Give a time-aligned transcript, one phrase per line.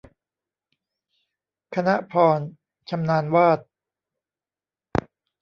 [1.75, 2.47] คณภรณ์
[2.89, 3.59] ชำนาญวาด